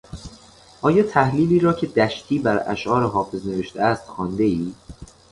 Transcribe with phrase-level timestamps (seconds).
[0.81, 4.71] آیا تحلیلی را که دشتی بر اشعار حافظ نوشته است خواندهای؟